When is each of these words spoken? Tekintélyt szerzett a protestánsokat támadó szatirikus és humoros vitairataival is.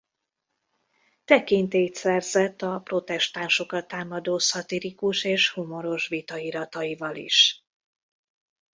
Tekintélyt 1.25 1.95
szerzett 1.95 2.61
a 2.61 2.79
protestánsokat 2.79 3.87
támadó 3.87 4.37
szatirikus 4.37 5.23
és 5.23 5.49
humoros 5.49 6.07
vitairataival 6.07 7.15
is. 7.15 7.63